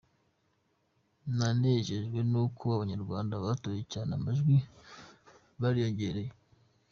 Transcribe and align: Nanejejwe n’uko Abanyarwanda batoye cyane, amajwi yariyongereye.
Nanejejwe 1.37 2.19
n’uko 2.31 2.63
Abanyarwanda 2.75 3.35
batoye 3.45 3.81
cyane, 3.93 4.11
amajwi 4.17 4.55
yariyongereye. 5.61 6.31